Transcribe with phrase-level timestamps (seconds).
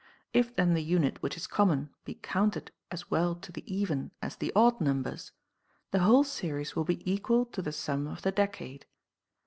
[0.33, 4.35] If then the unit, which is common, be counted as well to the even as
[4.35, 5.31] the odd num bers,
[5.91, 8.87] the whole series will be equal to the sum of the decade.